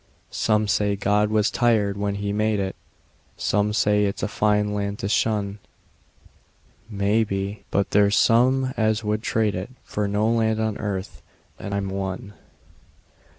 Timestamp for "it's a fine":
4.05-4.73